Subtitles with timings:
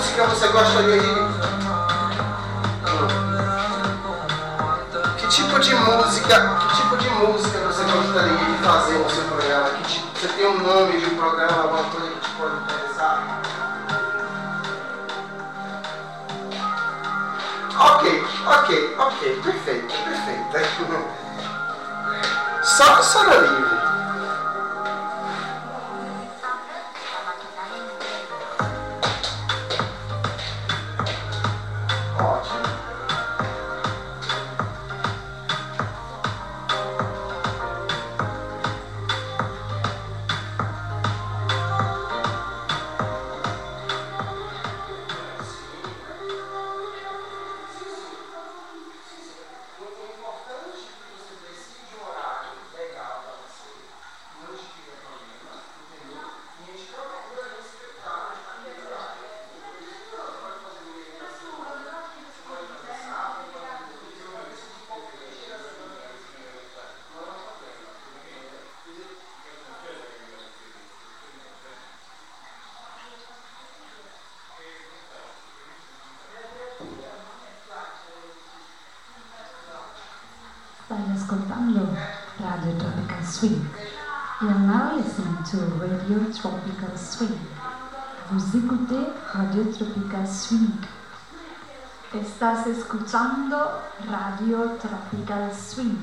[0.00, 1.08] música você gostaria de.
[5.18, 6.58] Que tipo de música.
[6.58, 9.68] Que tipo de música você gostaria de fazer no seu programa?
[9.68, 13.42] Que tipo, você tem um nome de um programa, alguma coisa que te pode interessar?
[17.78, 21.20] Ok, ok, ok, perfeito, perfeito.
[22.62, 23.79] Só, só na livre.
[83.22, 83.64] Swing.
[84.42, 87.38] You are now listening to Radio Tropical Swing.
[88.30, 90.72] Vous écoutez Radio Tropical Swing.
[92.12, 93.56] Estás escuchando
[94.08, 95.96] Radio Tropical Swing.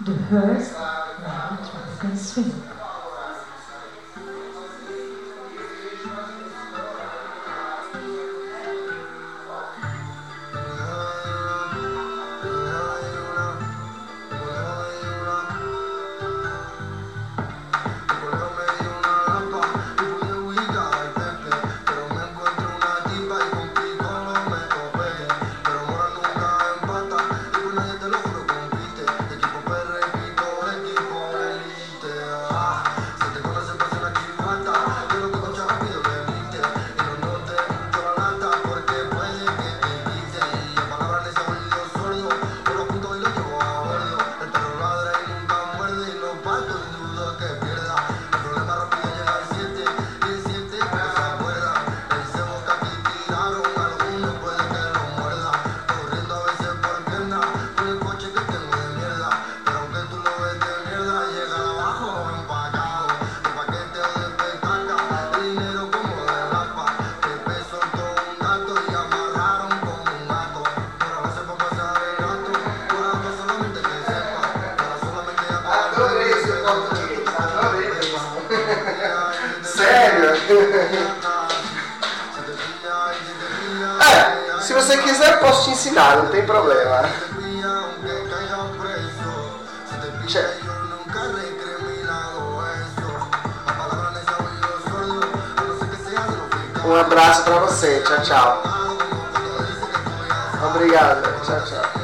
[0.00, 2.85] Du hörst Radio Tropical Swing.
[84.00, 87.08] é, se você quiser, posso te ensinar, não tem problema.
[90.28, 90.40] Che
[96.84, 98.00] Um abraço pra você.
[98.00, 98.62] Tchau, tchau.
[100.62, 101.22] Obrigado.
[101.44, 101.95] Tchau, tchau.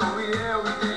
[0.00, 0.93] Nelson e eu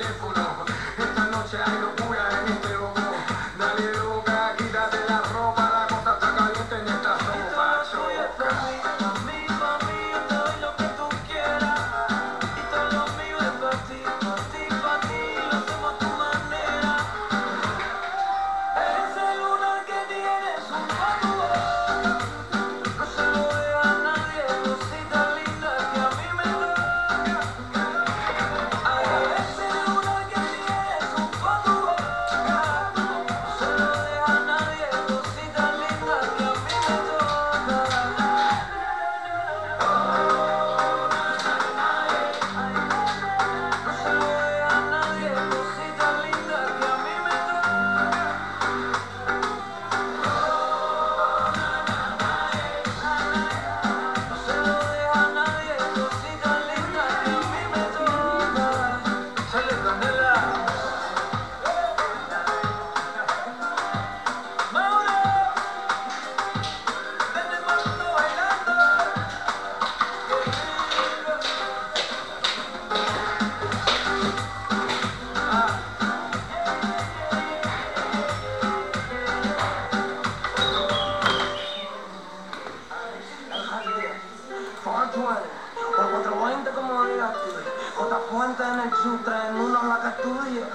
[84.84, 85.42] 420,
[85.78, 88.02] o 420 como digas tú.
[88.02, 90.66] otra Fuente en el Sutra, en uno la que estudia.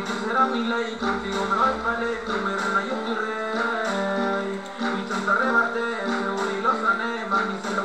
[0.00, 4.60] Tú serás mi ley, contigo me voy para ley, primero una yo rey.
[4.96, 7.79] Mi chanta rebate, seguro y lo